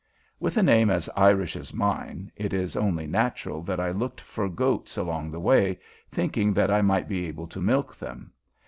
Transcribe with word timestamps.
With 0.39 0.57
a 0.57 0.63
name 0.63 0.89
as 0.89 1.07
Irish 1.15 1.55
as 1.55 1.75
mine, 1.75 2.31
it 2.35 2.53
is 2.55 2.75
only 2.75 3.05
natural 3.05 3.61
that 3.61 3.79
I 3.79 3.91
looked 3.91 4.19
for 4.19 4.49
goats 4.49 4.97
along 4.97 5.29
the 5.29 5.39
way, 5.39 5.77
thinking 6.09 6.53
that 6.55 6.71
I 6.71 6.81
might 6.81 7.07
be 7.07 7.27
able 7.27 7.45
to 7.49 7.61
milk 7.61 7.95
them. 7.95 8.31